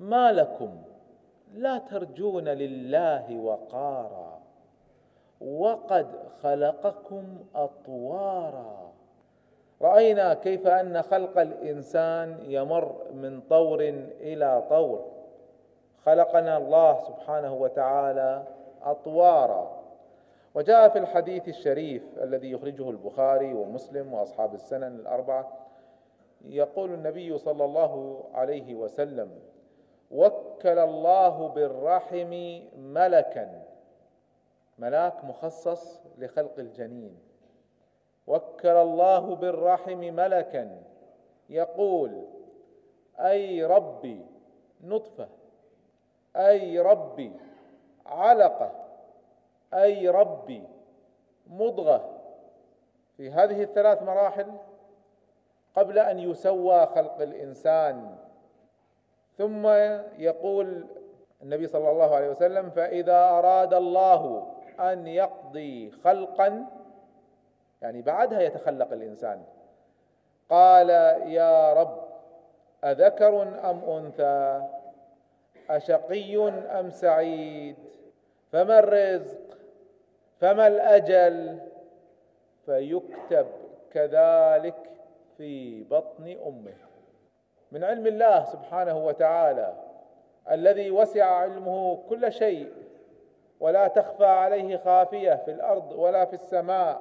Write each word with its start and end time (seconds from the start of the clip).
ما 0.00 0.32
لكم؟ 0.32 0.70
لا 1.54 1.78
ترجون 1.78 2.48
لله 2.48 3.38
وقارا. 3.38 4.40
وقد 5.40 6.06
خلقكم 6.42 7.38
أطوارا. 7.54 8.92
رأينا 9.82 10.34
كيف 10.34 10.66
أن 10.66 11.02
خلق 11.02 11.38
الإنسان 11.38 12.38
يمر 12.42 12.96
من 13.14 13.40
طور 13.40 13.80
إلى 14.20 14.62
طور. 14.68 15.04
خلقنا 16.04 16.56
الله 16.56 17.00
سبحانه 17.00 17.54
وتعالى 17.54 18.44
أطوارا. 18.82 19.80
وجاء 20.54 20.88
في 20.88 20.98
الحديث 20.98 21.48
الشريف 21.48 22.02
الذي 22.22 22.50
يخرجه 22.50 22.90
البخاري 22.90 23.54
ومسلم 23.54 24.14
وأصحاب 24.14 24.54
السنن 24.54 25.00
الأربعة. 25.00 25.52
يقول 26.44 26.94
النبي 26.94 27.38
صلى 27.38 27.64
الله 27.64 28.24
عليه 28.34 28.74
وسلم 28.74 29.30
وكل 30.10 30.78
الله 30.78 31.48
بالرحم 31.48 32.60
ملكا. 32.76 33.62
ملاك 34.78 35.24
مخصص 35.24 36.02
لخلق 36.18 36.58
الجنين. 36.58 37.18
وكل 38.26 38.68
الله 38.68 39.34
بالرحم 39.34 39.98
ملكا. 39.98 40.82
يقول 41.48 42.24
أي 43.18 43.64
ربي 43.64 44.26
نطفة. 44.80 45.28
أي 46.36 46.78
ربي 46.78 47.32
علقة. 48.06 48.72
أي 49.74 50.08
ربي 50.08 50.64
مضغة. 51.46 52.20
في 53.16 53.30
هذه 53.30 53.62
الثلاث 53.62 54.02
مراحل 54.02 54.52
قبل 55.74 55.98
أن 55.98 56.18
يسوى 56.18 56.86
خلق 56.86 57.20
الإنسان 57.20 58.16
ثم 59.38 59.66
يقول 60.18 60.86
النبي 61.42 61.66
صلى 61.66 61.90
الله 61.90 62.14
عليه 62.14 62.28
وسلم 62.30 62.70
فإذا 62.70 63.24
أراد 63.24 63.74
الله 63.74 64.52
أن 64.80 65.06
يقضي 65.06 65.90
خلقا 65.90 66.66
يعني 67.82 68.02
بعدها 68.02 68.40
يتخلق 68.40 68.92
الإنسان. 68.92 69.42
قال 70.50 70.90
يا 71.30 71.72
رب 71.72 72.00
أذكر 72.84 73.42
أم 73.42 73.82
أنثى؟ 73.90 74.68
أشقي 75.70 76.48
أم 76.80 76.90
سعيد؟ 76.90 77.76
فما 78.52 78.78
الرزق؟ 78.78 79.38
فما 80.40 80.66
الأجل؟ 80.66 81.58
فيكتب 82.66 83.46
كذلك 83.92 84.90
في 85.36 85.84
بطن 85.84 86.36
أمه. 86.46 86.89
من 87.72 87.84
علم 87.84 88.06
الله 88.06 88.44
سبحانه 88.44 89.04
وتعالى 89.06 89.74
الذي 90.50 90.90
وسع 90.90 91.24
علمه 91.24 92.02
كل 92.08 92.32
شيء 92.32 92.72
ولا 93.60 93.88
تخفى 93.88 94.26
عليه 94.26 94.76
خافية 94.76 95.34
في 95.34 95.50
الأرض 95.50 95.92
ولا 95.92 96.24
في 96.24 96.32
السماء. 96.32 97.00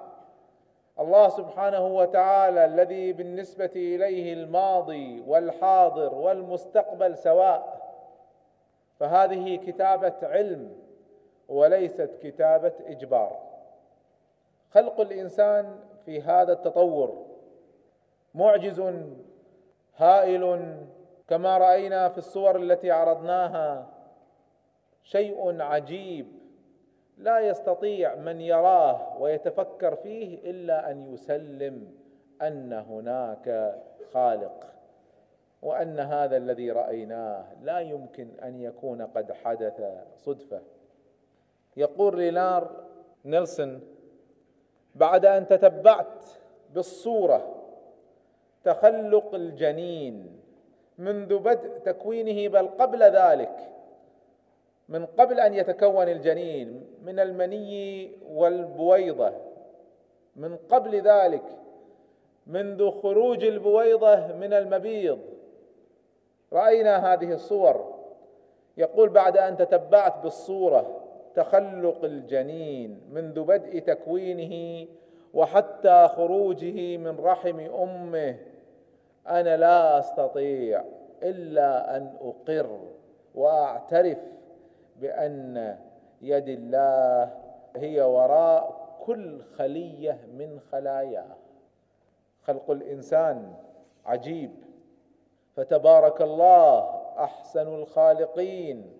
الله 1.00 1.30
سبحانه 1.30 1.88
وتعالى 1.88 2.66
الذي 2.66 3.14
بالنسبة 3.14 3.72
إليه 3.75 4.34
الماضي 4.34 5.23
والحاضر 5.28 6.16
والمستقبل 6.16 7.17
سواء. 7.17 7.80
فهذه 9.00 9.56
كتابة 9.56 10.14
علم 10.23 10.75
وليست 11.47 12.09
كتابة 12.23 12.73
إجبار. 12.88 13.40
خلق 14.72 15.00
الإنسان 15.00 15.80
في 16.06 16.22
هذا 16.22 16.53
التطور 16.53 17.25
معجز 18.34 18.81
هائل 20.00 20.75
كما 21.28 21.58
رأينا 21.58 22.09
في 22.09 22.17
الصور 22.17 22.55
التي 22.55 22.92
عرضناها. 22.92 23.88
شيء 25.03 25.61
عجيب. 25.61 26.28
لا 27.17 27.39
يستطيع 27.39 28.16
من 28.16 28.41
يراه 28.41 29.22
ويتفكر 29.22 29.95
فيه 29.95 30.52
إلا 30.52 30.91
أن 30.91 31.13
يسلم 31.13 31.94
أن 32.41 32.74
هناك 32.74 33.75
خالق 34.13 34.66
وأن 35.62 36.00
هذا 36.00 36.38
الذي 36.38 36.72
رأيناه 36.72 37.45
لا 37.62 37.79
يمكن 37.79 38.29
أن 38.44 38.62
يكون 38.62 39.01
قد 39.01 39.31
حدث 39.31 39.81
صدفة. 40.16 40.62
يقول 41.78 42.13
رينار 42.13 42.84
نيلسون 43.25 43.81
بعد 44.95 45.25
أن 45.25 45.47
تتبعت 45.47 46.25
بالصورة 46.74 47.59
تخلق 48.64 49.36
الجنين 49.36 50.40
منذ 50.97 51.38
بدء 51.40 51.78
تكوينه 51.86 52.47
بل 52.47 52.68
قبل 52.68 53.03
ذلك 53.03 53.70
من 54.90 55.06
قبل 55.06 55.40
أن 55.40 55.53
يتكون 55.53 56.09
الجنين 56.09 56.84
من 57.03 57.19
المني 57.19 58.12
والبويضة. 58.31 59.34
من 60.36 60.58
قبل 60.69 61.02
ذلك 61.02 61.44
منذ 62.48 62.92
خروج 62.92 63.44
البويضة 63.44 64.28
من 64.28 64.53
المبيض. 64.53 65.19
رأينا 66.53 67.14
هذه 67.14 67.34
الصور. 67.34 67.96
يقول 68.78 69.09
بعد 69.09 69.38
أن 69.38 69.58
تتبعت 69.58 70.24
بالصورة 70.24 71.02
تخلق 71.36 72.03
الجنين 72.03 73.02
منذ 73.12 73.44
بدء 73.44 73.80
تكوينه 73.80 74.88
وحتى 75.34 76.07
خروجه 76.07 76.97
من 76.97 77.19
رحم 77.19 77.59
أمه 77.59 78.35
أنا 79.28 79.57
لا 79.57 80.00
أستطيع 80.00 80.84
إلا 81.23 81.97
أن 81.97 82.13
أقر 82.22 82.79
وأعترف 83.35 84.18
بأن 84.95 85.78
يد 86.22 86.50
الله 86.50 87.31
هي 87.75 88.01
وراء 88.01 88.89
كل 89.06 89.41
خلية 89.57 90.19
من 90.38 90.59
خلاياه. 90.72 91.35
خلق 92.44 92.72
الإنسان 92.72 93.53
عجيب. 94.06 94.51
فتبارك 95.56 96.22
الله 96.22 96.89
أحسن 97.18 97.68
الخالقين. 97.68 98.94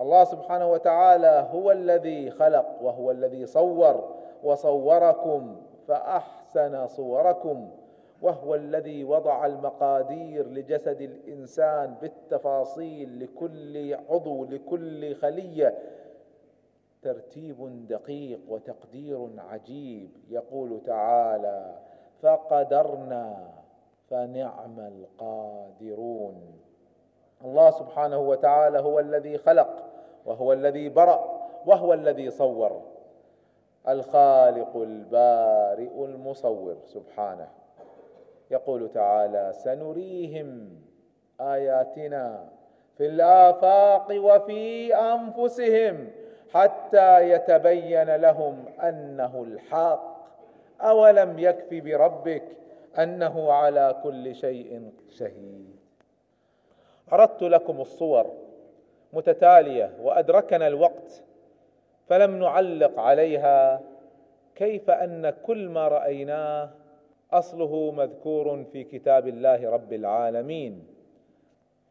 الله 0.00 0.24
سبحانه 0.24 0.70
وتعالى 0.70 1.48
هو 1.52 1.72
الذي 1.72 2.30
خلق 2.30 2.82
وهو 2.82 3.10
الذي 3.10 3.46
صور. 3.46 4.15
وصوركم 4.44 5.56
فأحسن 5.88 6.86
صوركم 6.86 7.70
وهو 8.22 8.54
الذي 8.54 9.04
وضع 9.04 9.46
المقادير 9.46 10.46
لجسد 10.48 11.00
الإنسان 11.00 11.94
بالتفاصيل 12.00 13.20
لكل 13.24 13.94
عضو 14.10 14.44
لكل 14.44 15.14
خلية. 15.14 15.78
ترتيب 17.02 17.86
دقيق 17.88 18.40
وتقدير 18.48 19.28
عجيب. 19.38 20.10
يقول 20.30 20.80
تعالى 20.80 21.74
فقدرنا 22.22 23.48
فنعم 24.10 24.80
القادرون 24.80 26.42
الله 27.44 27.70
سبحانه 27.70 28.18
وتعالى 28.18 28.80
هو 28.80 29.00
الذي 29.00 29.38
خلق 29.38 29.84
وهو 30.26 30.52
الذي 30.52 30.88
برأ 30.88 31.24
وهو 31.66 31.92
الذي 31.92 32.30
صور. 32.30 32.95
الخالق 33.88 34.76
البارئ 34.76 36.04
المصور 36.04 36.76
سبحانه. 36.84 37.48
يقول 38.50 38.88
تعالى 38.88 39.52
سنريهم 39.52 40.70
آياتنا 41.40 42.48
في 42.96 43.06
الآفاق 43.06 44.12
وفي 44.12 44.94
أنفسهم 44.94 46.10
حتى 46.54 47.30
يتبين 47.30 48.16
لهم 48.16 48.64
أنه 48.82 49.42
الحق. 49.42 50.16
أولم 50.80 51.38
يكف 51.38 51.74
بربك 51.74 52.44
أنه 52.98 53.52
على 53.52 54.00
كل 54.02 54.34
شيء 54.34 54.92
شهيد. 55.10 55.76
عرضت 57.12 57.42
لكم 57.42 57.80
الصور 57.80 58.26
متتالية 59.12 59.92
وأدركنا 60.02 60.66
الوقت 60.66 61.22
فلم 62.06 62.38
نعلق 62.38 63.00
عليها. 63.00 63.80
كيف 64.54 64.90
أن 64.90 65.30
كل 65.30 65.68
ما 65.68 65.88
رأيناه 65.88 66.70
أصله 67.32 67.90
مذكور 67.90 68.64
في 68.72 68.84
كتاب 68.84 69.28
الله 69.28 69.70
رب 69.70 69.92
العالمين. 69.92 70.86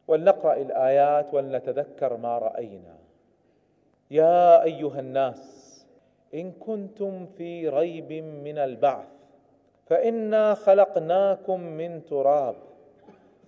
ولنقرأ 0.08 0.54
الآيات 0.54 1.34
ولنتذكر 1.34 2.16
ما 2.16 2.38
رأينا. 2.38 2.96
يا 4.10 4.62
أيها 4.62 5.00
الناس 5.00 5.66
إن 6.34 6.52
كنتم 6.52 7.26
في 7.26 7.68
ريب 7.68 8.12
من 8.22 8.58
البعث 8.58 9.06
فإنا 9.86 10.54
خلقناكم 10.54 11.60
من 11.60 12.04
تراب 12.04 12.54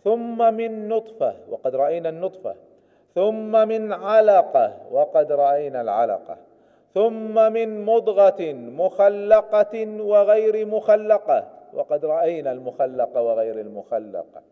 ثم 0.04 0.54
من 0.54 0.88
نطفة 0.88 1.34
وقد 1.48 1.74
رأينا 1.74 2.08
النطفة 2.08 2.54
ثم 3.14 3.68
من 3.68 3.92
علقة 3.92 4.76
وقد 4.90 5.32
رأينا 5.32 5.80
العلقة. 5.80 6.36
ثم 6.94 7.52
من 7.52 7.84
مضغة 7.84 8.52
مخلقة 8.52 9.86
وغير 10.00 10.66
مخلقة. 10.66 11.44
وقد 11.74 12.04
رأينا 12.04 12.52
المخلقه 12.52 13.22
وغير 13.22 13.60
المخلقه 13.60 14.42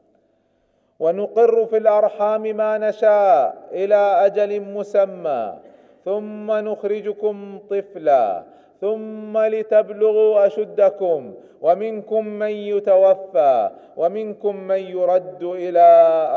ونقر 1.00 1.67
في 1.67 1.77
الأرحام 1.77 2.43
ما 2.43 2.79
نشاء 2.79 3.56
إلى 3.73 4.27
أجل 4.27 4.61
مسمى. 4.61 5.55
ثم 6.05 6.53
نخرجكم 6.53 7.59
طفلا. 7.71 8.43
ثم 8.81 9.38
لتبلغوا 9.38 10.47
أشدكم. 10.47 11.35
ومنكم 11.62 12.27
من 12.27 12.50
يتوفى. 12.50 13.71
ومنكم 13.97 14.56
من 14.56 14.79
يرد 14.79 15.43
إلى 15.43 15.88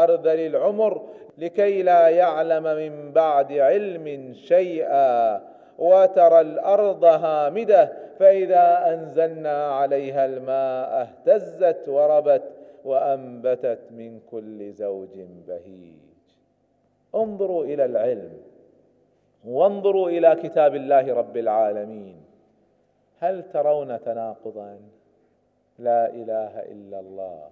أرذل 0.03 0.39
العمر. 0.39 1.01
لكي 1.37 1.81
لا 1.83 2.09
يعلم 2.09 2.63
من 2.63 3.11
بعد 3.11 3.53
علم 3.53 4.33
شيئا. 4.33 5.41
وترى 5.79 6.41
الأرض 6.41 7.03
هامدة 7.03 7.93
فإذا 8.19 8.93
أنزلنا 8.93 9.71
عليها 9.71 10.25
الماء 10.25 11.01
اهتزت 11.01 11.89
وربت 11.89 12.43
وأنبتت 12.85 13.79
من 13.91 14.19
كل 14.31 14.71
زوج 14.71 15.19
بهيج. 15.47 16.09
انظروا 17.15 17.63
إلى 17.65 17.85
العلم. 17.85 18.31
وانظروا 19.47 20.09
إلى 20.09 20.35
كتاب 20.35 20.75
الله 20.75 21.13
رب 21.13 21.37
العالمين. 21.37 22.15
هل 23.19 23.43
ترون 23.53 24.01
تناقضا؟ 24.01 24.79
لا 25.79 26.09
إله 26.09 26.59
إلا 26.59 26.99
الله 26.99 27.47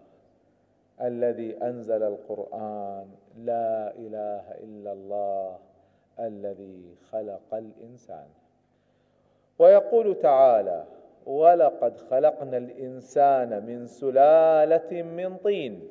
الذي 1.02 1.58
أنزل 1.64 2.04
القرآن. 2.04 3.08
لا 3.38 3.96
إله 3.96 4.44
إلا 4.64 4.92
الله 4.92 5.58
الذي 6.20 6.96
خلق 7.12 7.54
الإنسان. 7.54 8.26
ويقول 9.60 10.16
تعالى 10.20 10.84
ولقد 11.26 11.98
خلقنا 11.98 12.58
الإنسان 12.58 13.66
من 13.66 13.88
سلالة 13.88 15.02
من 15.02 15.38
طين 15.38 15.88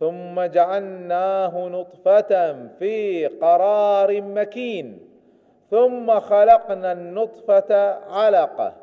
ثم 0.00 0.42
جعلناه 0.42 1.68
نطفة 1.68 2.52
في 2.78 3.26
قرار 3.26 4.22
مكين 4.22 4.98
ثم 5.70 6.20
خلقنا 6.20 6.92
النطفة 6.92 7.94
علقة 7.94 8.74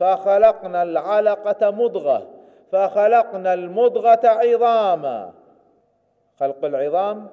فخلقنا 0.00 0.82
العلقة 0.82 1.70
مضغة 1.70 2.30
فخلقنا 2.72 3.54
المضغة 3.54 4.20
عظاما. 4.24 5.32
خلق 6.40 6.64
العظام 6.64 7.28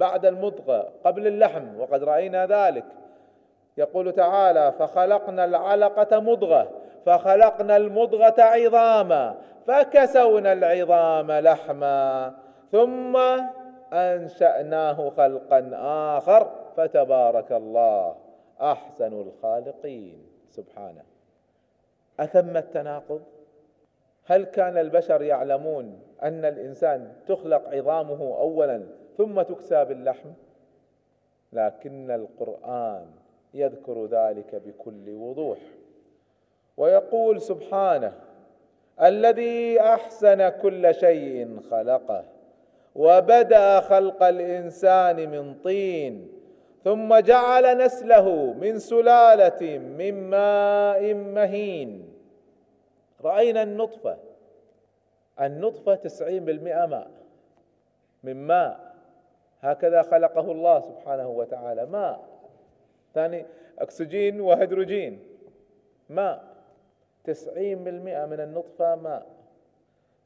بعد 0.00 0.26
المضغه 0.26 0.92
قبل 1.04 1.26
اللحم 1.26 1.80
وقد 1.80 2.04
رأينا 2.04 2.46
ذلك. 2.46 2.84
يقول 3.76 4.12
تعالى 4.12 4.72
فخلقنا 4.78 5.44
العلقة 5.44 6.20
مضغة 6.20 6.70
فخلقنا 7.06 7.76
المضغة 7.76 8.34
عظاما 8.38 9.34
فكسونا 9.66 10.52
العظام 10.52 11.32
لحما 11.32 12.34
ثم 12.72 13.16
أنشأناه 13.92 15.10
خلقا 15.10 15.70
آخر 16.16 16.50
فتبارك 16.76 17.52
الله 17.52 18.16
أحسن 18.60 19.12
الخالقين. 19.20 20.26
سبحانه. 20.50 21.02
أثم 22.20 22.56
التناقض؟ 22.56 23.22
هل 24.24 24.44
كان 24.44 24.78
البشر 24.78 25.22
يعلمون 25.22 26.02
أن 26.22 26.44
الإنسان 26.44 27.12
تخلق 27.26 27.68
عظامه 27.68 28.36
اولا 28.38 28.82
ثم 29.20 29.42
تكسى 29.42 29.84
باللحم. 29.84 30.32
لكن 31.52 32.10
القرآن 32.10 33.06
يذكر 33.54 34.06
ذلك 34.06 34.62
بكل 34.66 35.10
وضوح. 35.10 35.58
ويقول 36.76 37.40
سبحانه 37.40 38.12
الذي 39.02 39.80
أحسن 39.80 40.48
كل 40.48 40.94
شيء 40.94 41.60
خلقه 41.70 42.24
وبدأ 42.94 43.80
خلق 43.80 44.22
الإنسان 44.22 45.30
من 45.30 45.54
طين 45.54 46.32
ثم 46.84 47.18
جعل 47.18 47.78
نسله 47.78 48.52
من 48.52 48.78
سلالة 48.78 49.78
من 49.78 50.30
ماء 50.30 51.14
مهين. 51.14 52.08
رأينا 53.24 53.62
النطفة. 53.62 54.16
النطفة 55.40 55.94
تسعين 55.94 56.44
بالمئة 56.44 56.86
ماء. 56.86 57.10
من 58.24 58.46
ماء. 58.46 58.89
هكذا 59.60 60.02
خلقه 60.02 60.52
الله 60.52 60.80
سبحانه 60.80 61.28
وتعالى. 61.28 61.86
ماء 61.86 62.20
ثاني 63.14 63.46
أكسجين 63.78 64.40
وهيدروجين. 64.40 65.22
ماء 66.08 66.44
تسعين 67.24 67.84
بالمئة 67.84 68.26
من 68.26 68.40
النطفة 68.40 68.96
ماء 68.96 69.26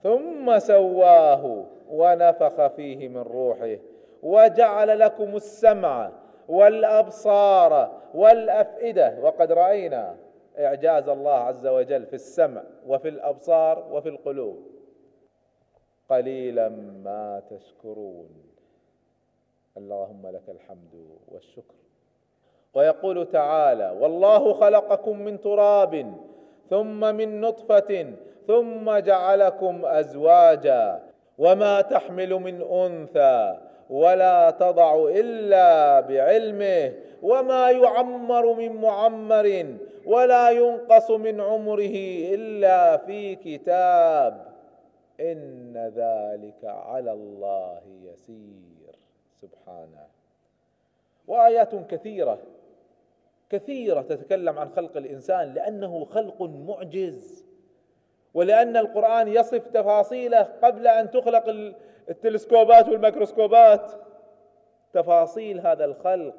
ثم 0.02 0.58
سواه 0.58 1.64
ونفخ 1.90 2.66
فيه 2.66 3.08
من 3.08 3.20
روحه 3.22 3.76
وجعل 4.22 4.98
لكم 4.98 5.36
السمع 5.36 6.10
والأبصار 6.48 8.00
والأفئدة. 8.14 9.18
وقد 9.20 9.52
رأينا 9.52 10.16
إعجاز 10.58 11.08
الله 11.08 11.32
عز 11.34 11.66
وجل 11.66 12.06
في 12.06 12.14
السمع 12.14 12.62
وفي 12.86 13.08
الأبصار 13.08 13.88
وفي 13.92 14.08
القلوب. 14.08 14.66
قليلا 16.10 16.68
ما 17.04 17.42
تشكرون. 17.50 18.43
اللهم 19.76 20.26
لك 20.26 20.48
الحمد 20.48 20.94
والشكر. 21.28 21.74
ويقول 22.74 23.26
تعالى 23.26 23.96
والله 24.00 24.52
خلقكم 24.52 25.18
من 25.18 25.40
تراب 25.40 26.14
ثم 26.70 27.14
من 27.14 27.40
نطفة 27.40 28.12
ثم 28.46 28.98
جعلكم 28.98 29.84
أزواجا 29.84 31.02
وما 31.38 31.80
تحمل 31.80 32.34
من 32.34 32.62
أنثى 32.62 33.58
ولا 33.90 34.50
تضع 34.50 35.08
إلا 35.08 36.00
بعلمه 36.00 36.92
وما 37.22 37.70
يعمر 37.70 38.52
من 38.52 38.72
معمر 38.76 39.76
ولا 40.06 40.50
ينقص 40.50 41.10
من 41.10 41.40
عمره 41.40 41.96
إلا 42.34 42.96
في 42.96 43.34
كتاب. 43.34 44.46
إن 45.20 45.92
ذلك 45.96 46.64
على 46.64 47.12
الله 47.12 47.80
يسير. 48.02 48.73
سبحانه. 49.46 50.06
وآيات 51.26 51.74
كثيرة 51.74 52.38
كثيرة 53.50 54.02
تتكلم 54.02 54.58
عن 54.58 54.68
خلق 54.68 54.96
الإنسان 54.96 55.54
لأنه 55.54 56.04
خلق 56.04 56.42
معجز 56.42 57.44
ولأن 58.34 58.76
القرآن 58.76 59.28
يصف 59.28 59.66
تفاصيله 59.68 60.42
قبل 60.42 60.86
أن 60.86 61.10
تخلق 61.10 61.74
التلسكوبات 62.08 62.88
والميكروسكوبات. 62.88 63.92
تفاصيل 64.92 65.66
هذا 65.66 65.84
الخلق. 65.84 66.34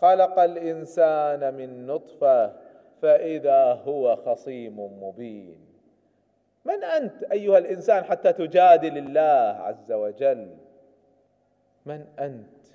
خلق 0.00 0.38
الإنسان 0.38 1.54
من 1.54 1.86
نطفة 1.86 2.52
فإذا 3.02 3.72
هو 3.72 4.16
خصيم 4.16 4.80
مبين. 5.02 5.68
من 6.64 6.84
أنت 6.84 7.22
أيها 7.22 7.58
الإنسان 7.58 8.04
حتى 8.04 8.32
تجادل 8.32 8.98
الله 8.98 9.62
عز 9.62 9.92
وجل؟ 9.92 10.56
من 11.88 12.06
أنت؟ 12.18 12.66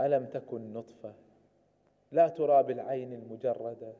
ألم 0.00 0.26
تكن 0.26 0.72
نطفة؟ 0.72 1.12
لا 2.12 2.28
ترى 2.28 2.62
بالعين 2.62 3.12
المجردة. 3.12 3.92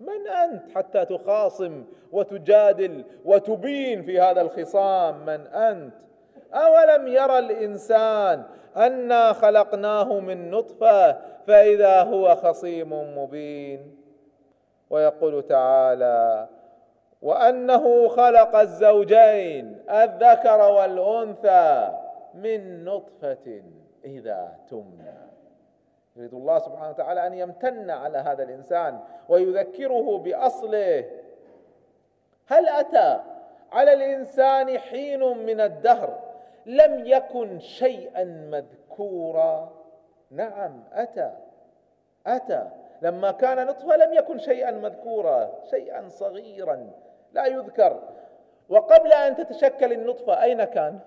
من 0.00 0.26
أنت 0.26 0.76
حتى 0.76 1.04
تخاصم 1.04 1.84
وتجادل 2.12 3.04
وتبين 3.24 4.02
في 4.02 4.20
هذا 4.20 4.40
الخصام؟ 4.40 5.26
من 5.26 5.46
أنت؟ 5.46 5.94
أولم 6.52 7.08
يرى 7.08 7.38
الإنسان 7.38 8.42
أنا 8.76 9.32
خلقناه 9.32 10.20
من 10.20 10.50
نطفة 10.50 11.12
فإذا 11.46 12.02
هو 12.02 12.36
خصيم 12.36 13.18
مبين؟ 13.18 13.96
ويقول 14.90 15.42
تعالى 15.42 16.48
وأنه 17.22 18.08
خلق 18.08 18.56
الزوجين 18.56 19.82
الذكر 19.90 20.60
والأنثى. 20.70 22.03
من 22.34 22.84
نطفة 22.84 23.62
إذا 24.04 24.58
تمنى. 24.70 25.14
يريد 26.16 26.34
الله 26.34 26.58
سبحانه 26.58 26.90
وتعالى 26.90 27.26
أن 27.26 27.34
يمتن 27.34 27.90
على 27.90 28.18
هذا 28.18 28.42
الإنسان 28.42 29.00
ويذكره 29.28 30.18
بأصله. 30.18 31.10
هل 32.46 32.68
أتى 32.68 33.20
على 33.72 33.92
الإنسان 33.92 34.78
حين 34.78 35.20
من 35.46 35.60
الدهر 35.60 36.18
لم 36.66 37.06
يكن 37.06 37.58
شيئا 37.58 38.24
مذكورا؟ 38.24 39.72
نعم 40.30 40.84
أتى. 40.92 41.32
أتى. 42.26 42.70
لما 43.02 43.30
كان 43.30 43.66
نطفة 43.66 43.96
لم 43.96 44.12
يكن 44.12 44.38
شيئا 44.38 44.70
مذكورا 44.70 45.58
شيئا 45.70 46.08
صغيرا 46.08 46.90
لا 47.32 47.46
يذكر. 47.46 48.02
وقبل 48.68 49.12
أن 49.12 49.36
تتشكل 49.36 49.92
النطفة 49.92 50.42
أين 50.42 50.64
كان؟ 50.64 50.98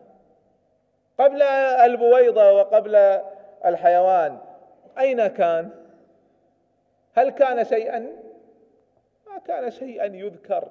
قبل 1.19 1.41
البويضة 1.41 2.51
وقبل 2.51 3.21
الحيوان 3.65 4.37
أين 4.99 5.27
كان؟ 5.27 5.69
هل 7.15 7.29
كان 7.29 7.65
شيئا؟ 7.65 7.99
ما 9.27 9.39
كان 9.47 9.71
شيئا 9.71 10.05
يذكر. 10.05 10.67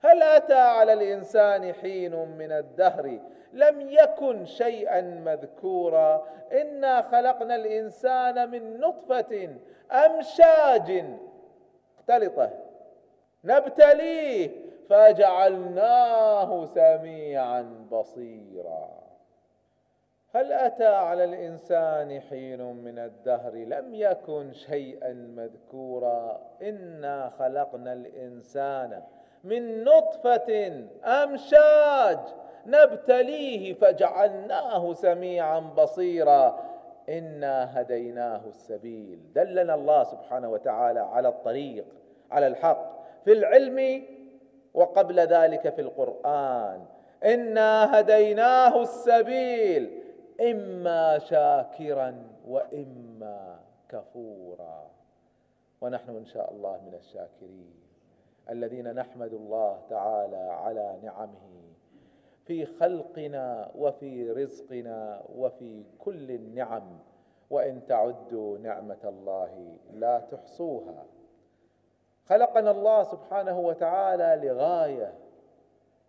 هل 0.00 0.22
أتى 0.22 0.54
على 0.54 0.92
الإنسان 0.92 1.72
حين 1.74 2.14
من 2.14 2.52
الدهر؟ 2.52 3.18
لم 3.52 3.80
يكن 3.80 4.46
شيئا 4.46 5.00
مذكورا. 5.00 6.26
إنا 6.52 7.02
خلقنا 7.02 7.56
الإنسان 7.56 8.50
من 8.50 8.80
نطفة 8.80 9.56
أمشاج 9.92 11.04
مختلطة. 11.98 12.50
نبتليه 13.44 14.50
فجعلناه 14.88 16.64
سميعا 16.64 17.86
بصيرا. 17.90 19.05
هل 20.34 20.52
أتى 20.52 20.86
على 20.86 21.24
الإنسان 21.24 22.20
حين 22.20 22.62
من 22.62 22.98
الدهر 22.98 23.52
لم 23.54 23.94
يكن 23.94 24.52
شيئا 24.52 25.12
مذكورا؟ 25.12 26.40
إنا 26.62 27.32
خلقنا 27.38 27.92
الإنسان 27.92 29.02
من 29.44 29.84
نطفة 29.84 30.84
أمشاج 31.04 32.18
نبتليه 32.66 33.74
فجعلناه 33.74 34.92
سميعا 34.92 35.60
بصيرا. 35.60 36.60
إنا 37.08 37.80
هديناه 37.80 38.40
السبيل. 38.48 39.20
دلنا 39.34 39.74
الله 39.74 40.04
سبحانه 40.04 40.50
وتعالى 40.50 41.00
على 41.00 41.28
الطريق 41.28 41.84
على 42.30 42.46
الحق 42.46 43.06
في 43.24 43.32
العلم 43.32 44.02
وقبل 44.74 45.20
ذلك 45.20 45.74
في 45.74 45.80
القرآن. 45.80 46.84
إنا 47.24 48.00
هديناه 48.00 48.82
السبيل. 48.82 49.95
إما 50.40 51.18
شاكرا 51.18 52.22
وإما 52.48 53.60
كفورا. 53.88 54.90
ونحن 55.80 56.16
إن 56.16 56.26
شاء 56.26 56.52
الله 56.52 56.80
من 56.86 56.94
الشاكرين. 56.94 57.74
الذين 58.50 58.94
نحمد 58.94 59.32
الله 59.32 59.78
تعالى 59.90 60.36
على 60.36 60.98
نعمه 61.02 61.62
في 62.44 62.66
خلقنا 62.66 63.70
وفي 63.74 64.30
رزقنا 64.30 65.22
وفي 65.36 65.84
كل 65.98 66.30
النعم. 66.30 66.98
وإن 67.50 67.86
تعدوا 67.86 68.58
نعمة 68.58 69.04
الله 69.04 69.76
لا 69.92 70.20
تحصوها. 70.20 71.04
خلقنا 72.28 72.70
الله 72.70 73.02
سبحانه 73.02 73.60
وتعالى 73.60 74.48
لغاية 74.48 75.14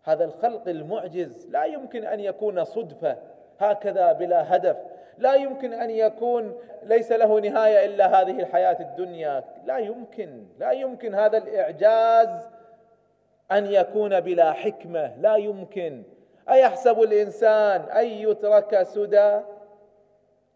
هذا 0.04 0.26
الخلق 0.26 0.68
المعجز. 0.68 1.48
لا 1.48 1.66
يمكن 1.66 2.06
أن 2.06 2.20
يكون 2.20 2.64
صدفة. 2.64 3.18
هكذا 3.60 4.12
بلا 4.12 4.56
هدف. 4.56 4.78
لا 5.18 5.34
يمكن 5.34 5.74
أن 5.74 5.90
يكون 5.90 6.58
ليس 6.84 7.12
له 7.12 7.40
نهاية 7.40 7.86
إلا 7.86 8.22
هذه 8.22 8.40
الحياة 8.40 8.78
الدنيا. 8.80 9.44
لا 9.66 9.78
يمكن 9.78 10.44
لا 10.60 10.72
يمكن 10.72 11.16
هذا 11.16 11.38
الإعجاز 11.38 12.50
أن 13.52 13.66
يكون 13.66 14.20
بلا 14.20 14.52
حكمة. 14.52 15.16
لا 15.22 15.36
يمكن. 15.36 16.04
أيحسب 16.50 17.02
الإنسان 17.02 17.82
أن 17.82 18.06
يترك 18.06 18.84
سدى؟ 18.84 19.40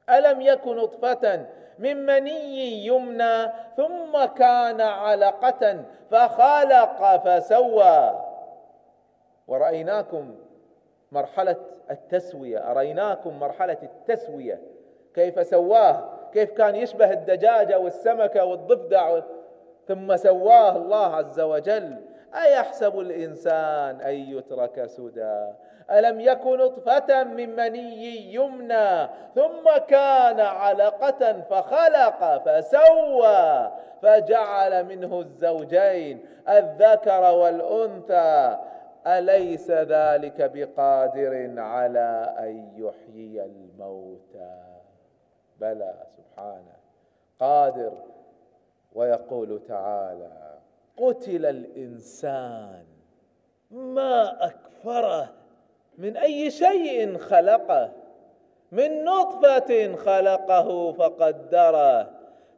ألم 0.09 0.41
يكن 0.41 0.75
نطفة 0.75 1.45
من 1.79 2.05
مني 2.05 2.85
يمنى 2.85 3.51
ثم 3.77 4.25
كان 4.25 4.81
علقة 4.81 5.83
فخلق 6.11 7.17
فسوى. 7.17 8.21
ورأيناكم 9.47 10.35
مرحلة 11.11 11.55
التسوية. 11.91 12.71
أريناكم 12.71 13.39
مرحلة 13.39 13.77
التسوية. 13.83 14.61
كيف 15.15 15.47
سواه؟ 15.47 16.09
كيف 16.33 16.51
كان 16.51 16.75
يشبه 16.75 17.11
الدجاجة 17.11 17.79
والسمكة 17.79 18.45
والضفدع 18.45 19.19
ثم 19.87 20.15
سواه 20.15 20.75
الله 20.75 21.15
عز 21.15 21.39
وجل؟ 21.39 21.95
أيحسب 22.35 22.99
الإنسان 22.99 24.01
أن 24.01 24.13
يترك 24.13 24.85
سدى؟ 24.85 25.47
ألم 25.91 26.19
يكن 26.19 26.57
نطفة 26.57 27.23
من 27.23 27.55
مني 27.55 28.33
يمنى 28.33 29.07
ثم 29.35 29.77
كان 29.87 30.39
علقة 30.39 31.41
فخلق 31.49 32.37
فسوى 32.45 33.71
فجعل 34.01 34.85
منه 34.85 35.19
الزوجين 35.19 36.25
الذكر 36.49 37.23
والأنثى. 37.23 38.57
أليس 39.07 39.71
ذلك 39.71 40.51
بقادر 40.53 41.59
على 41.59 42.35
أن 42.39 42.71
يحيي 42.75 43.45
الموتى؟ 43.45 44.63
بلى 45.59 45.93
سبحانه. 46.17 46.75
قادر. 47.39 47.91
ويقول 48.93 49.61
تعالى 49.67 50.51
قتل 50.97 51.45
الإنسان 51.45 52.83
ما 53.71 54.45
أكفره 54.45 55.29
من 55.97 56.17
أي 56.17 56.51
شيء 56.51 57.17
خلقه 57.17 57.91
من 58.71 59.03
نطفة 59.03 59.95
خلقه 59.95 60.91
فقدره 60.91 62.09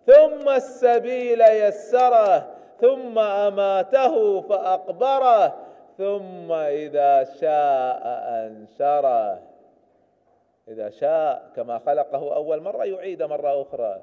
ثم 0.06 0.50
السبيل 0.50 1.42
يسره 1.42 2.48
ثم 2.82 3.20
أماته 3.20 4.42
فأقبره 4.42 5.56
ثم 5.98 6.52
إذا 6.52 7.24
شاء 7.24 8.02
أنشره. 8.46 9.42
إذا 10.68 10.90
شاء 10.90 11.52
كما 11.56 11.80
خلقه 11.80 12.36
أول 12.36 12.62
مرة 12.62 12.86
يعيد 12.86 13.24
مرة 13.24 13.62
أخرى. 13.62 14.02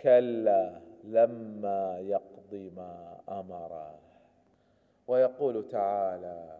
كلا 0.00 0.72
لما 1.04 1.98
يقض 1.98 2.70
ما 2.76 3.18
أمره. 3.28 3.94
ويقول 5.08 5.68
تعالى 5.68 6.58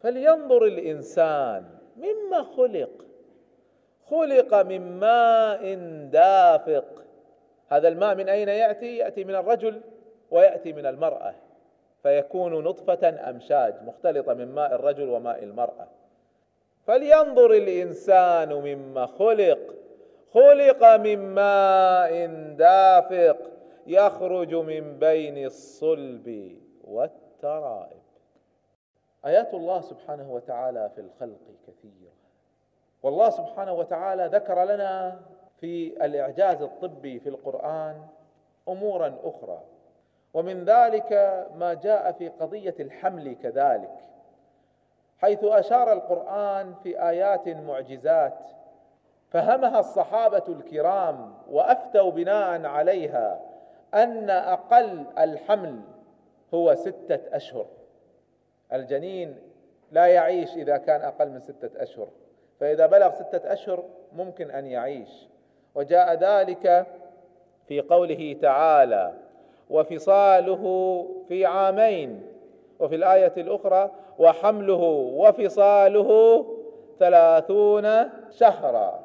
فلينظر 0.00 0.64
الإنسان 0.64 1.64
مما 1.96 2.42
خلق. 2.42 2.90
خلق 4.10 4.54
من 4.54 5.00
ماء 5.00 5.74
دافق. 6.12 7.04
هذا 7.68 7.88
الماء 7.88 8.14
من 8.14 8.28
أين 8.28 8.48
يأتي؟ 8.48 8.96
يأتي 8.96 9.24
من 9.24 9.34
الرجل 9.34 9.80
ويأتي 10.30 10.72
من 10.72 10.86
المرأة. 10.86 11.34
فيكون 12.02 12.64
نطفة 12.64 13.30
أمشاج 13.30 13.74
مختلطة 13.82 14.34
من 14.34 14.54
ماء 14.54 14.74
الرجل 14.74 15.08
وماء 15.08 15.44
المرأة. 15.44 15.88
فلينظر 16.86 17.50
الإنسان 17.50 18.52
مما 18.52 19.06
خلق 19.06 19.58
خلق 20.32 20.96
من 20.96 21.18
ماء 21.18 22.26
دافق 22.56 23.36
يخرج 23.86 24.54
من 24.54 24.98
بين 24.98 25.44
الصلب 25.46 26.56
والترائب. 26.84 28.02
آيات 29.26 29.54
الله 29.54 29.80
سبحانه 29.80 30.32
وتعالى 30.32 30.90
في 30.94 31.00
الخلق 31.00 31.40
كثيرة. 31.66 32.12
والله 33.02 33.30
سبحانه 33.30 33.72
وتعالى 33.72 34.26
ذكر 34.26 34.64
لنا 34.64 35.20
في 35.60 36.04
الإعجاز 36.04 36.62
الطبي 36.62 37.20
في 37.20 37.28
القرآن 37.28 38.06
أمورا 38.68 39.18
أخرى. 39.24 39.60
ومن 40.34 40.64
ذلك 40.64 41.12
ما 41.54 41.74
جاء 41.74 42.12
في 42.12 42.28
قضية 42.28 42.74
الحمل 42.80 43.36
كذلك 43.42 43.98
حيث 45.18 45.44
أشار 45.44 45.92
القرآن 45.92 46.74
في 46.82 47.08
آيات 47.08 47.48
معجزات 47.48 48.38
فهمها 49.30 49.80
الصحابة 49.80 50.42
الكرام 50.48 51.34
وأفتوا 51.50 52.10
بناء 52.10 52.66
عليها 52.66 53.40
أن 53.94 54.30
أقل 54.30 55.04
الحمل 55.18 55.80
هو 56.54 56.74
ستة 56.74 57.20
أشهر. 57.36 57.66
الجنين 58.72 59.38
لا 59.92 60.06
يعيش 60.06 60.56
إذا 60.56 60.76
كان 60.76 61.02
أقل 61.02 61.30
من 61.30 61.40
ستة 61.40 61.82
أشهر 61.82 62.08
فإذا 62.60 62.86
بلغ 62.86 63.14
ستة 63.14 63.52
أشهر 63.52 63.84
ممكن 64.12 64.50
أن 64.50 64.66
يعيش. 64.66 65.28
وجاء 65.74 66.14
ذلك 66.14 66.86
في 67.68 67.80
قوله 67.80 68.36
تعالى 68.42 69.14
وفصاله 69.70 70.64
في 71.28 71.46
عامين 71.46 72.22
وفي 72.80 72.94
الآية 72.94 73.32
الأخرى 73.36 73.90
وحمله 74.18 74.82
وفصاله 75.16 76.44
ثلاثون 76.98 78.10
شهرا. 78.30 79.04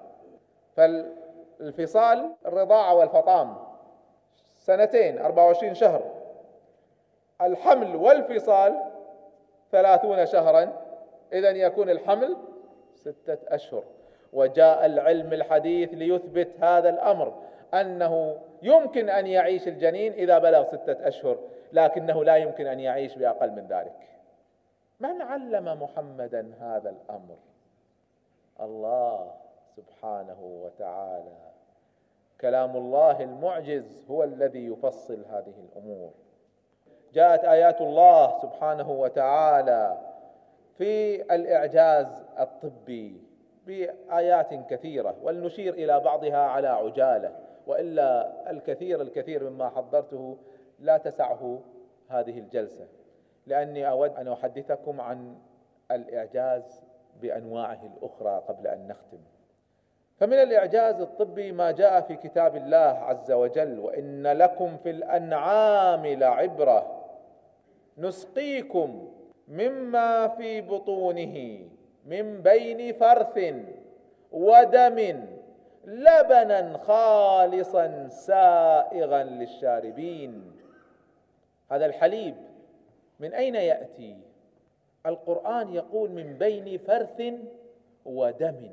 فالفصال 0.76 2.32
الرضاعة 2.46 2.96
والفطام 2.96 3.56
سنتين 4.58 5.20
أربعة 5.20 5.46
وعشرين 5.46 5.74
شهر. 5.74 6.02
الحمل 7.42 7.96
والفصال 7.96 8.80
ثلاثون 9.72 10.26
شهرا. 10.26 10.74
إذا 11.34 11.50
يكون 11.50 11.90
الحمل 11.90 12.38
ستة 12.96 13.38
أشهر. 13.48 13.84
وجاء 14.34 14.86
العلم 14.86 15.34
الحديث 15.34 15.90
ليثبت 15.94 16.50
هذا 16.60 16.90
الأمر. 16.90 17.34
أنه 17.74 18.38
يمكن 18.62 19.10
أن 19.10 19.28
يعيش 19.28 19.68
الجنين 19.68 20.14
إذا 20.14 20.40
بلغ 20.40 20.64
ستة 20.64 21.08
أشهر 21.08 21.38
لكنه 21.74 22.24
لا 22.24 22.36
يمكن 22.36 22.68
أن 22.68 22.80
يعيش 22.80 23.16
بأقل 23.16 23.52
من 23.52 23.68
ذلك. 23.68 24.10
من 25.00 25.22
علم 25.22 25.84
محمدا 25.84 26.54
هذا 26.60 26.90
الأمر؟ 26.90 27.36
الله 28.62 29.32
سبحانه 29.76 30.38
وتعالى. 30.42 31.38
كلام 32.42 32.78
الله 32.78 33.24
المعجز 33.24 34.06
هو 34.10 34.24
الذي 34.24 34.66
يفصل 34.66 35.26
هذه 35.30 35.54
الأمور. 35.70 36.12
جاءت 37.14 37.46
آيات 37.46 37.82
الله 37.82 38.42
سبحانه 38.42 38.92
وتعالى 38.92 39.98
في 40.78 41.22
الإعجاز 41.36 42.24
الطبي 42.40 43.22
بآيات 43.68 44.54
كثيرة 44.70 45.16
ولنشير 45.24 45.74
إلى 45.74 46.00
بعضها 46.00 46.38
على 46.38 46.68
عجالة. 46.68 47.32
وإلا 47.68 48.52
الكثير 48.52 49.02
الكثير 49.02 49.50
مما 49.50 49.70
حضرته 49.70 50.38
لا 50.80 50.98
تسعه 50.98 51.60
هذه 52.10 52.40
الجلسة. 52.40 52.88
لأني 53.48 53.90
أود 53.90 54.16
أن 54.16 54.28
أحدثكم 54.28 55.02
عن 55.02 55.36
الإعجاز 55.92 56.84
بأنواعه 57.22 57.80
الأخرى 57.98 58.44
قبل 58.48 58.68
أن 58.68 58.88
نختم. 58.88 59.20
فمن 60.18 60.34
الإعجاز 60.34 61.02
الطبي 61.02 61.52
ما 61.52 61.72
جاء 61.72 62.02
في 62.02 62.16
كتاب 62.16 62.56
الله 62.56 62.78
عز 62.78 63.32
وجل 63.32 63.80
وإن 63.80 64.28
لكم 64.28 64.78
في 64.78 64.90
الأنعام 64.90 66.06
لعبرة. 66.06 67.04
نسقيكم 67.98 69.12
مما 69.48 70.28
في 70.28 70.62
بطونه 70.62 71.60
من 72.06 72.42
بين 72.42 72.94
فرث 72.94 73.54
ودم. 74.32 75.26
لبنا 75.86 76.78
خالصا 76.78 78.08
سائغا 78.08 79.24
للشاربين. 79.24 80.52
هذا 81.72 81.86
الحليب 81.86 82.36
من 83.20 83.34
أين 83.34 83.56
يأتي؟ 83.56 84.18
القرآن 85.06 85.74
يقول 85.74 86.10
من 86.10 86.38
بين 86.38 86.78
فرث 86.78 87.22
ودم. 88.06 88.70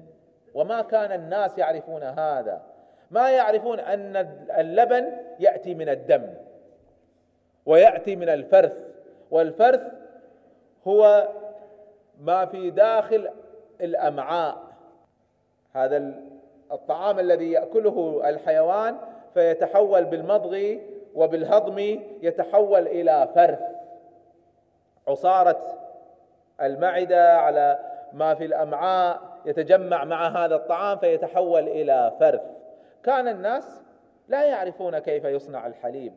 وما 0.54 0.82
كان 0.82 1.12
الناس 1.12 1.58
يعرفون 1.58 2.02
هذا. 2.02 2.62
ما 3.10 3.30
يعرفون 3.30 3.80
أن 3.80 4.16
اللبن 4.58 5.12
يأتي 5.38 5.74
من 5.74 5.88
الدم 5.88 6.34
ويأتي 7.66 8.16
من 8.16 8.28
الفرث. 8.28 8.72
والفرث 9.30 9.82
هو 10.86 11.28
ما 12.20 12.46
في 12.46 12.70
داخل 12.70 13.30
الأمعاء. 13.80 14.58
هذا 15.72 16.14
الطعام 16.72 17.18
الذي 17.18 17.52
يأكله 17.52 18.22
الحيوان 18.24 18.96
فيتحول 19.34 20.04
بالمضغ 20.04 20.76
وبالهضم 21.14 21.78
يتحول 22.22 22.86
إلى 22.86 23.28
فرث. 23.34 23.60
عصارة 25.08 25.78
المعدة 26.60 27.38
على 27.38 27.78
ما 28.12 28.34
في 28.34 28.44
الأمعاء 28.44 29.20
يتجمع 29.44 30.04
مع 30.04 30.44
هذا 30.44 30.54
الطعام 30.54 30.98
فيتحول 30.98 31.68
إلى 31.68 32.12
فرث. 32.20 32.42
كان 33.02 33.28
الناس 33.28 33.82
لا 34.28 34.44
يعرفون 34.44 34.98
كيف 34.98 35.24
يصنع 35.24 35.66
الحليب. 35.66 36.12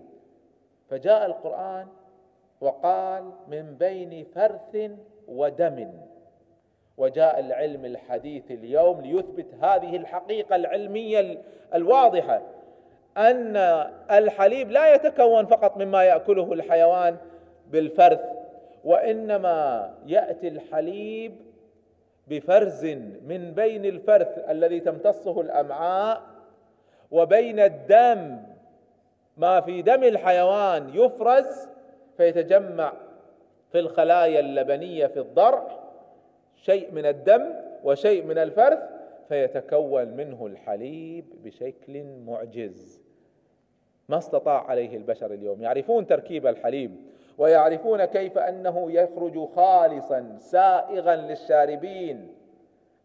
فجاء 0.90 1.26
القرآن 1.26 1.88
وقال 2.62 3.32
من 3.48 3.76
بين 3.76 4.24
فرث 4.24 4.92
ودم. 5.28 5.92
وجاء 6.98 7.40
العلم 7.40 7.86
الحديث 7.86 8.52
اليوم 8.52 9.02
ليثبت 9.02 9.46
هذه 9.62 9.96
الحقيقة 9.96 10.56
العلمية 10.56 11.42
الواضحة 11.74 12.42
أن 13.18 13.58
الحليب 14.12 14.72
لا 14.72 14.94
يتكون 14.96 15.46
فقط 15.46 15.78
مما 15.78 16.04
يأكله 16.04 16.54
الحيوان 16.54 17.18
بالفرث 17.72 18.22
وإنما 18.84 19.90
يأتي 20.08 20.48
الحليب 20.48 21.36
بفرز 22.28 22.86
من 23.26 23.54
بين 23.56 23.86
الفرث 23.86 24.50
الذي 24.50 24.80
تمتصه 24.80 25.42
الأمعاء 25.42 26.22
وبين 27.12 27.60
الدم. 27.60 28.38
ما 29.38 29.62
في 29.62 29.82
دم 29.82 30.04
الحيوان 30.04 30.90
يفرز 30.94 31.68
فيتجمع 32.18 32.94
في 33.72 33.80
الخلايا 33.80 34.40
اللبنية 34.40 35.08
في 35.08 35.20
الضرع 35.20 35.83
شيء 36.64 36.92
من 36.92 37.06
الدم 37.06 37.54
وشيء 37.84 38.24
من 38.24 38.38
الفرث 38.38 38.80
فيتكون 39.30 40.08
منه 40.08 40.46
الحليب 40.46 41.26
بشكل 41.44 42.04
معجز. 42.04 43.02
ما 44.10 44.18
استطاع 44.18 44.64
عليه 44.64 44.98
البشر 44.98 45.34
اليوم. 45.34 45.62
يعرفون 45.62 46.08
تركيب 46.08 46.48
الحليب 46.48 46.96
ويعرفون 47.38 48.06
كيف 48.06 48.38
أنه 48.38 48.92
يخرج 48.92 49.46
خالصا 49.46 50.36
سائغا 50.40 51.16
للشاربين. 51.16 52.34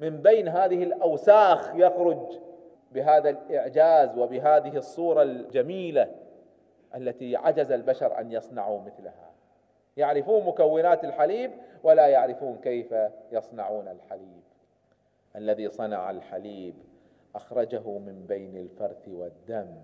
من 0.01 0.23
بين 0.23 0.49
هذه 0.49 0.83
الأوساخ 0.83 1.73
يخرج 1.75 2.39
بهذا 2.93 3.31
الإعجاز 3.31 4.19
وبهذه 4.19 4.77
الصورة 4.77 5.23
الجميلة 5.23 6.15
التي 6.97 7.37
عجز 7.37 7.73
البشر 7.73 8.19
أن 8.19 8.33
يصنعوا 8.33 8.81
مثلها. 8.81 9.29
يعرفون 9.99 10.45
مكونات 10.45 11.05
الحليب 11.05 11.51
ولا 11.83 12.07
يعرفون 12.07 12.59
كيف 12.59 12.95
يصنعون 13.33 13.89
الحليب. 13.89 14.43
الذي 15.37 15.69
صنع 15.69 16.11
الحليب 16.11 16.75
أخرجه 17.35 17.99
من 17.99 18.27
بين 18.29 18.57
الفرث 18.57 19.09
والدم. 19.09 19.77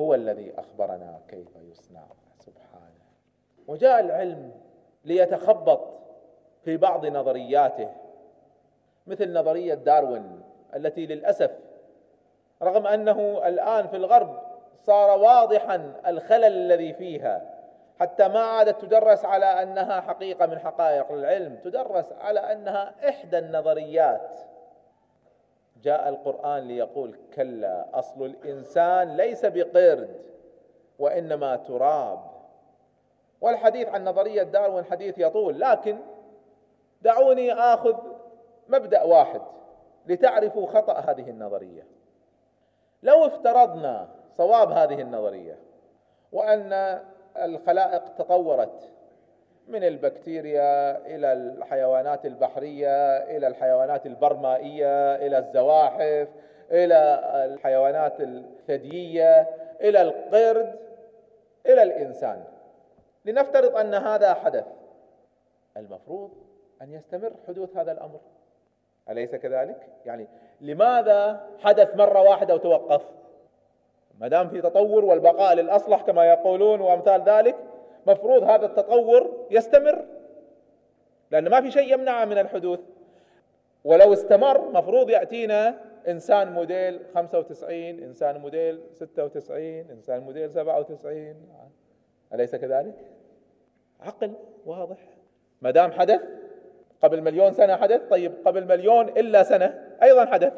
هو 0.00 0.14
الذي 0.14 0.52
أخبرنا 0.58 1.20
كيف 1.28 1.56
يصنع. 1.70 2.06
سبحانه. 2.38 3.04
وجاء 3.68 4.00
العلم 4.00 4.52
ليتخبط 5.04 5.80
في 6.64 6.76
بعض 6.76 7.06
نظرياته 7.06 7.90
مثل 9.06 9.32
نظرية 9.32 9.74
داروين 9.74 10.42
التي 10.76 11.06
للأسف 11.06 11.50
رغم 12.62 12.86
أنه 12.86 13.48
الآن 13.48 13.86
في 13.86 13.96
الغرب 13.96 14.42
صار 14.82 15.18
واضحا 15.18 16.00
الخلل 16.06 16.44
الذي 16.44 16.92
فيها. 16.92 17.53
حتى 18.00 18.28
ما 18.28 18.40
عادت 18.40 18.80
تدرس 18.80 19.24
على 19.24 19.46
أنها 19.46 20.00
حقيقة 20.00 20.46
من 20.46 20.58
حقائق 20.58 21.12
العلم 21.12 21.56
تدرس 21.56 22.12
على 22.12 22.40
أنها 22.40 23.08
إحدى 23.08 23.38
النظريات. 23.38 24.38
جاء 25.82 26.08
القرآن 26.08 26.62
ليقول 26.68 27.18
كلا 27.34 27.86
أصل 27.94 28.24
الإنسان 28.24 29.16
ليس 29.16 29.46
بقرد 29.46 30.20
وإنما 30.98 31.56
تراب. 31.56 32.20
والحديث 33.40 33.88
عن 33.88 34.04
نظرية 34.04 34.42
داروين 34.42 34.84
حديث 34.84 35.18
يطول 35.18 35.60
لكن 35.60 35.98
دعوني 37.02 37.52
آخذ 37.52 37.96
مبدأ 38.68 39.02
واحد 39.02 39.42
لتعرفوا 40.06 40.66
خطأ 40.66 40.92
هذه 40.92 41.30
النظرية. 41.30 41.86
لو 43.02 43.26
افترضنا 43.26 44.08
صواب 44.36 44.70
هذه 44.70 45.00
النظرية 45.00 45.58
وأن 46.32 47.00
الخلائق 47.42 48.14
تطورت 48.18 48.90
من 49.68 49.84
البكتيريا 49.84 51.06
إلى 51.06 51.32
الحيوانات 51.32 52.26
البحرية 52.26 53.16
إلى 53.16 53.46
الحيوانات 53.46 54.06
البرمائية 54.06 55.14
إلى 55.14 55.38
الزواحف 55.38 56.28
إلى 56.70 57.20
الحيوانات 57.44 58.20
الثديية 58.20 59.48
إلى 59.80 60.02
القرد 60.02 60.78
إلى 61.66 61.82
الإنسان. 61.82 62.44
لنفترض 63.24 63.76
أن 63.76 63.94
هذا 63.94 64.34
حدث 64.34 64.66
المفروض 65.76 66.30
أن 66.82 66.92
يستمر 66.92 67.32
حدوث 67.48 67.76
هذا 67.76 67.92
الأمر. 67.92 68.20
أليس 69.10 69.34
كذلك؟ 69.34 69.88
يعني 70.06 70.26
لماذا 70.60 71.46
حدث 71.60 71.96
مرة 71.96 72.20
واحدة 72.22 72.54
وتوقف؟ 72.54 73.02
ما 74.20 74.28
دام 74.28 74.48
في 74.48 74.60
تطور 74.60 75.04
والبقاء 75.04 75.54
للأصلح 75.54 76.02
كما 76.02 76.24
يقولون 76.24 76.80
وأمثال 76.80 77.22
ذلك 77.22 77.56
مفروض 78.06 78.42
هذا 78.42 78.66
التطور 78.66 79.46
يستمر 79.50 80.04
لأن 81.30 81.48
ما 81.48 81.60
في 81.60 81.70
شيء 81.70 81.94
يمنعه 81.94 82.24
من 82.24 82.38
الحدوث. 82.38 82.80
ولو 83.84 84.12
استمر 84.12 84.70
مفروض 84.70 85.10
يأتينا 85.10 85.78
إنسان 86.08 86.52
موديل 86.52 87.00
95 87.14 87.76
إنسان 87.78 88.40
موديل 88.40 88.80
96 88.92 89.60
إنسان 89.90 90.20
موديل 90.20 90.50
97 90.50 91.34
أليس 92.34 92.56
كذلك؟ 92.56 92.94
عقل 94.00 94.32
واضح. 94.66 94.98
ما 95.62 95.70
دام 95.70 95.92
حدث 95.92 96.20
قبل 97.02 97.22
مليون 97.22 97.52
سنة 97.52 97.76
حدث 97.76 98.00
طيب 98.10 98.32
قبل 98.44 98.66
مليون 98.66 99.08
إلا 99.08 99.42
سنة 99.42 99.96
أيضا 100.02 100.24
حدث. 100.24 100.52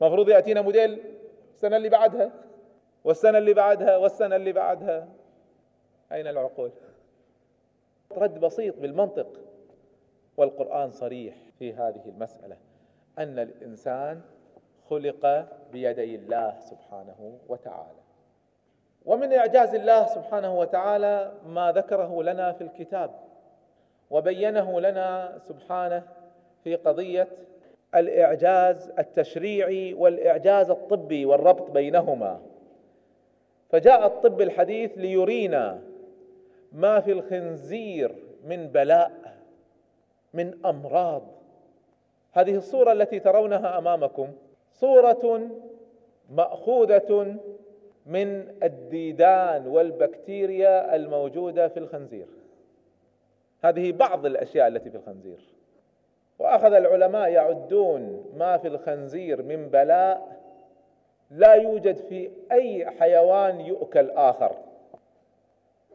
مفروض 0.00 0.28
يأتينا 0.28 0.60
موديل 0.60 1.02
السنة 1.54 1.76
اللي 1.76 1.88
بعدها. 1.88 2.30
والسنة 3.08 3.38
اللي 3.38 3.54
بعدها 3.54 3.96
والسنة 3.96 4.36
اللي 4.36 4.52
بعدها. 4.52 5.08
أين 6.12 6.26
العقول؟ 6.26 6.70
رد 8.12 8.40
بسيط 8.40 8.78
بالمنطق. 8.78 9.40
والقرآن 10.36 10.90
صريح 10.90 11.34
في 11.58 11.74
هذه 11.74 12.02
المسألة. 12.06 12.56
أن 13.18 13.38
الإنسان 13.38 14.20
خلق 14.90 15.46
بيدي 15.72 16.14
الله 16.14 16.58
سبحانه 16.60 17.38
وتعالى. 17.48 17.98
ومن 19.06 19.32
إعجاز 19.32 19.74
الله 19.74 20.06
سبحانه 20.06 20.58
وتعالى 20.58 21.32
ما 21.46 21.72
ذكره 21.72 22.22
لنا 22.22 22.52
في 22.52 22.64
الكتاب. 22.64 23.10
وبينه 24.10 24.80
لنا 24.80 25.38
سبحانه 25.38 26.02
في 26.64 26.74
قضية 26.76 27.28
الإعجاز 27.94 28.90
التشريعي 28.98 29.94
والإعجاز 29.94 30.70
الطبي 30.70 31.26
والربط 31.26 31.70
بينهما. 31.70 32.40
فجاء 33.68 34.06
الطب 34.06 34.40
الحديث 34.40 34.98
ليرينا 34.98 35.82
ما 36.72 37.00
في 37.00 37.12
الخنزير 37.12 38.14
من 38.44 38.66
بلاء 38.66 39.12
من 40.34 40.66
أمراض. 40.66 41.22
هذه 42.32 42.56
الصورة 42.56 42.92
التي 42.92 43.20
ترونها 43.20 43.78
أمامكم 43.78 44.28
صورة 44.72 45.50
مأخوذة 46.30 47.36
من 48.06 48.54
الديدان 48.62 49.66
والبكتيريا 49.66 50.96
الموجودة 50.96 51.68
في 51.68 51.78
الخنزير. 51.78 52.26
هذه 53.64 53.92
بعض 53.92 54.26
الأشياء 54.26 54.68
التي 54.68 54.90
في 54.90 54.96
الخنزير. 54.96 55.38
وأخذ 56.38 56.72
العلماء 56.72 57.30
يعدون 57.30 58.24
ما 58.36 58.56
في 58.56 58.68
الخنزير 58.68 59.42
من 59.42 59.68
بلاء 59.68 60.37
لا 61.30 61.54
يوجد 61.54 61.96
في 61.96 62.30
أي 62.52 62.86
حيوان 62.90 63.60
يؤكل 63.60 64.10
آخر. 64.10 64.52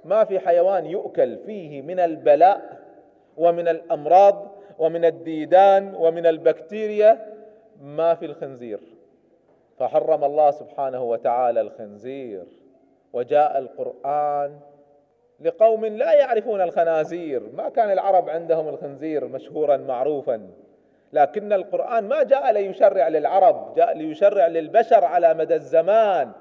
ما 0.05 0.23
في 0.23 0.39
حيوان 0.39 0.85
يؤكل 0.85 1.37
فيه 1.37 1.81
من 1.81 1.99
البلاء 1.99 2.79
ومن 3.37 3.67
الأمراض 3.67 4.51
ومن 4.79 5.05
الديدان 5.05 5.95
ومن 5.95 6.25
البكتيريا 6.25 7.33
ما 7.81 8.15
في 8.15 8.25
الخنزير. 8.25 8.79
فحرم 9.77 10.23
الله 10.23 10.51
سبحانه 10.51 11.03
وتعالى 11.03 11.61
الخنزير. 11.61 12.43
وجاء 13.13 13.57
القرآن 13.57 14.59
لقوم 15.39 15.85
لا 15.85 16.13
يعرفون 16.13 16.61
الخنازير. 16.61 17.43
ما 17.53 17.69
كان 17.69 17.91
العرب 17.91 18.29
عندهم 18.29 18.67
الخنزير 18.67 19.25
مشهورا 19.25 19.77
معروفا. 19.77 20.49
لكن 21.13 21.53
القرآن 21.53 22.07
ما 22.07 22.23
جاء 22.23 22.51
ليشرع 22.51 23.07
للعرب 23.07 23.73
جاء 23.75 23.97
ليشرع 23.97 24.47
للبشر 24.47 25.05
على 25.05 25.33
مدى 25.33 25.55
الزمان. 25.55 26.31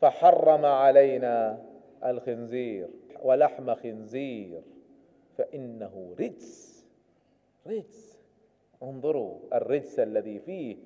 فحرم 0.00 0.64
علينا 0.64 1.58
الخنزير 2.04 2.88
ولحم 3.22 3.74
خنزير 3.74 4.62
فإنه 5.38 6.14
رجس. 6.20 6.84
رجس. 7.66 8.18
انظروا 8.82 9.38
الرجس 9.52 10.00
الذي 10.00 10.38
فيه 10.38 10.76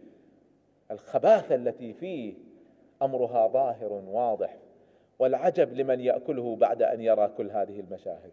الخباثة 0.90 1.54
التي 1.54 1.92
فيه 1.92 2.35
أمرها 3.02 3.48
ظاهر 3.48 3.92
واضح. 3.92 4.56
والعجب 5.18 5.74
لمن 5.74 6.00
يأكله 6.00 6.56
بعد 6.56 6.82
أن 6.82 7.00
يرى 7.00 7.28
كل 7.37 7.50
هذه 7.50 7.80
المشاهد. 7.80 8.32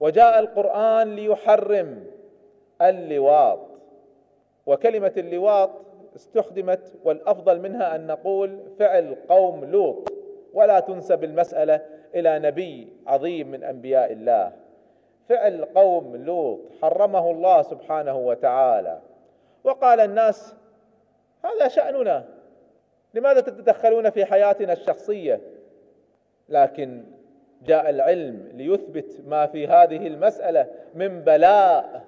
وجاء 0.00 0.38
القرآن 0.38 1.16
ليحرم 1.16 2.06
اللواط. 2.82 3.67
وكلمة 4.68 5.12
اللواط 5.16 5.70
استخدمت 6.16 6.92
والأفضل 7.04 7.60
منها 7.60 7.96
أن 7.96 8.06
نقول 8.06 8.58
فعل 8.78 9.16
قوم 9.28 9.64
لوط. 9.64 10.12
ولا 10.54 10.80
تنسب 10.80 11.24
المسألة 11.24 11.80
إلى 12.14 12.38
نبي 12.38 12.92
عظيم 13.06 13.50
من 13.50 13.64
أنبياء 13.64 14.12
الله. 14.12 14.52
فعل 15.28 15.64
قوم 15.64 16.16
لوط 16.16 16.60
حرمه 16.82 17.30
الله 17.30 17.62
سبحانه 17.62 18.16
وتعالى. 18.16 18.98
وقال 19.64 20.00
الناس 20.00 20.54
هذا 21.44 21.68
شأننا. 21.68 22.24
لماذا 23.14 23.40
تتدخلون 23.40 24.10
في 24.10 24.24
حياتنا 24.24 24.72
الشخصية؟ 24.72 25.40
لكن 26.48 27.04
جاء 27.62 27.90
العلم 27.90 28.48
ليثبت 28.54 29.20
ما 29.26 29.46
في 29.46 29.66
هذه 29.66 30.06
المسألة 30.06 30.66
من 30.94 31.20
بلاء 31.20 32.04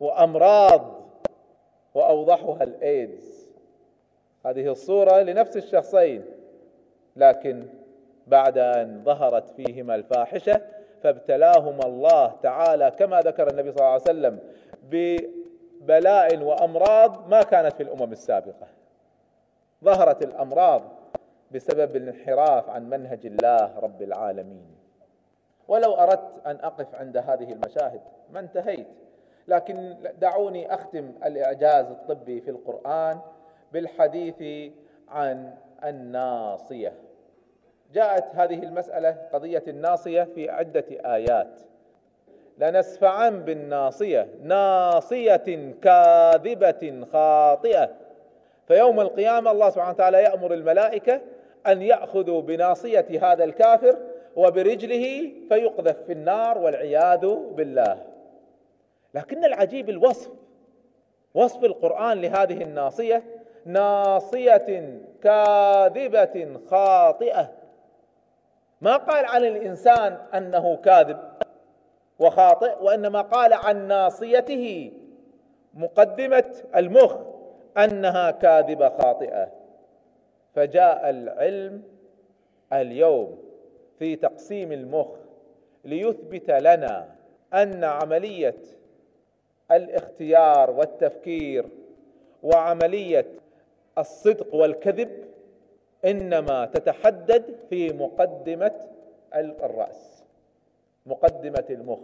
وأمراض. 0.00 1.01
وأوضحها 1.94 2.62
الإيدز. 2.62 3.48
هذه 4.46 4.70
الصورة 4.72 5.22
لنفس 5.22 5.56
الشخصين 5.56 6.24
لكن 7.16 7.66
بعد 8.26 8.58
أن 8.58 9.02
ظهرت 9.04 9.48
فيهما 9.48 9.94
الفاحشة 9.94 10.60
فابتلاهما 11.02 11.86
الله 11.86 12.34
تعالى 12.42 12.90
كما 12.90 13.20
ذكر 13.20 13.50
النبي 13.50 13.72
صلى 13.72 13.80
الله 13.80 13.90
عليه 13.90 14.02
وسلم 14.02 14.38
ببلاء 14.82 16.38
وأمراض 16.42 17.28
ما 17.28 17.42
كانت 17.42 17.72
في 17.72 17.82
الأمم 17.82 18.12
السابقة. 18.12 18.66
ظهرت 19.84 20.22
الأمراض 20.22 20.82
بسبب 21.50 21.96
الانحراف 21.96 22.70
عن 22.70 22.90
منهج 22.90 23.26
الله 23.26 23.78
رب 23.78 24.02
العالمين. 24.02 24.66
ولو 25.68 25.94
أردت 25.94 26.46
أن 26.46 26.56
أقف 26.56 26.94
عند 26.94 27.16
هذه 27.16 27.52
المشاهد 27.52 28.00
ما 28.32 28.40
انتهيت. 28.40 28.86
لكن 29.48 29.96
دعوني 30.20 30.74
أختم 30.74 31.12
الإعجاز 31.24 31.86
الطبي 31.90 32.40
في 32.40 32.50
القرآن 32.50 33.18
بالحديث 33.72 34.70
عن 35.08 35.54
الناصية. 35.84 36.92
جاءت 37.94 38.24
هذه 38.34 38.62
المسألة 38.62 39.16
قضية 39.32 39.62
الناصية 39.68 40.22
في 40.22 40.50
عدة 40.50 40.84
آيات. 40.90 41.60
لنسفعا 42.58 43.30
بالناصية 43.30 44.28
ناصية 44.42 45.74
كاذبة 45.82 47.06
خاطئة. 47.12 47.90
فيوم 48.68 49.00
القيامة 49.00 49.50
الله 49.50 49.70
سبحانه 49.70 49.92
وتعالى 49.92 50.22
يأمر 50.22 50.54
الملائكة 50.54 51.20
أن 51.66 51.82
يأخذوا 51.82 52.42
بناصية 52.42 53.06
هذا 53.22 53.44
الكافر 53.44 53.98
وبرجله 54.36 55.32
فيقذف 55.48 55.96
في 56.06 56.12
النار 56.12 56.58
والعياذ 56.58 57.34
بالله. 57.34 58.11
لكن 59.14 59.44
العجيب 59.44 59.90
الوصف 59.90 60.30
وصف 61.34 61.64
القرآن 61.64 62.20
لهذه 62.20 62.62
الناصية 62.62 63.22
ناصية 63.66 65.00
كاذبة 65.22 66.60
خاطئة. 66.70 67.52
ما 68.80 68.96
قال 68.96 69.24
عن 69.24 69.44
الإنسان 69.44 70.18
أنه 70.34 70.76
كاذب 70.76 71.18
وخاطئ 72.18 72.82
وإنما 72.82 73.20
قال 73.20 73.52
عن 73.52 73.88
ناصيته 73.88 74.92
مقدمة 75.74 76.54
المخ 76.76 77.16
أنها 77.78 78.30
كاذبة 78.30 78.88
خاطئة. 78.88 79.48
فجاء 80.54 81.10
العلم 81.10 81.82
اليوم 82.72 83.38
في 83.98 84.16
تقسيم 84.16 84.72
المخ 84.72 85.08
ليثبت 85.84 86.50
لنا 86.50 87.08
أن 87.54 87.84
عملية 87.84 88.54
الاختيار 89.76 90.70
والتفكير 90.70 91.64
وعملية 92.42 93.26
الصدق 93.98 94.54
والكذب 94.54 95.24
إنما 96.04 96.64
تتحدد 96.64 97.44
في 97.70 97.92
مقدمة 97.92 98.72
الرأس 99.34 100.24
مقدمة 101.06 101.64
المخ. 101.70 101.98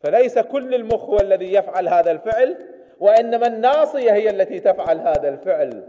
فليس 0.00 0.38
كل 0.38 0.74
المخ 0.74 1.04
هو 1.04 1.16
الذي 1.20 1.52
يفعل 1.52 1.88
هذا 1.88 2.10
الفعل 2.10 2.56
وإنما 3.00 3.46
الناصية 3.46 4.12
هي 4.12 4.30
التي 4.30 4.60
تفعل 4.60 4.98
هذا 5.00 5.28
الفعل. 5.28 5.88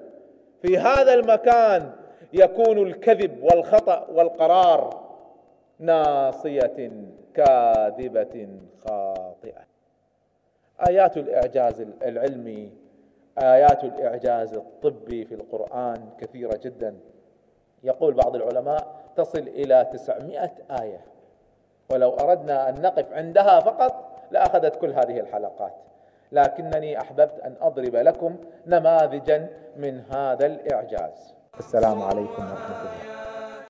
في 0.61 0.77
هذا 0.77 1.13
المكان 1.13 1.91
يكون 2.33 2.77
الكذب 2.87 3.43
والخطأ 3.43 4.07
والقرار 4.09 5.03
ناصية 5.79 6.91
كاذبة 7.33 8.47
خاطئة. 8.85 9.72
آيات 10.89 11.17
الإعجاز 11.17 11.81
العلمي 11.81 12.71
آيات 13.37 13.83
الإعجاز 13.83 14.53
الطبي 14.53 15.25
في 15.25 15.35
القرآن 15.35 16.09
كثيرة 16.19 16.59
جدا. 16.63 16.95
يقول 17.83 18.13
بعض 18.13 18.35
العلماء 18.35 19.03
تصل 19.15 19.39
إلى 19.39 19.89
تسعمائة 19.93 20.51
آية. 20.81 21.01
ولو 21.91 22.09
أردنا 22.09 22.69
أن 22.69 22.81
نقف 22.81 23.13
عندها 23.13 23.59
فقط 23.59 24.19
لأخذت 24.31 24.75
كل 24.75 24.93
هذه 24.93 25.19
الحلقات. 25.19 25.73
لكنني 26.31 27.01
أحببت 27.01 27.39
أن 27.39 27.55
أضرب 27.61 27.95
لكم 27.95 28.35
نماذجا 28.67 29.49
من 29.77 29.99
هذا 29.99 30.45
الإعجاز. 30.45 31.33
السلام 31.59 32.01
عليكم 32.01 32.43
ورحمة 32.43 32.81
الله. 32.81 33.12